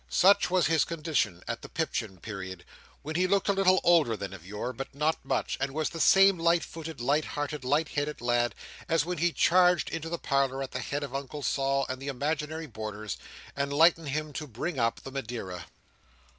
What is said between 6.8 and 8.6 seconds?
light hearted, light headed lad,